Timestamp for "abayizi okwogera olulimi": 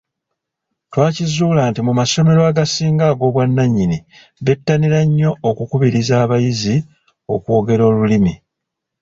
6.23-8.33